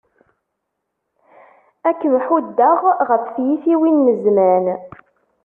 [1.89, 4.65] Ad kem-ḥuddeɣ ɣef tyitwin n zzman.